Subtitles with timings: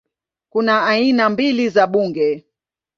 [0.49, 2.45] Kuna aina mbili za bunge